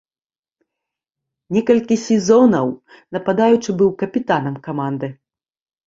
[1.59, 2.67] Некалькі сезонаў
[3.19, 5.07] нападаючы быў капітанам каманды.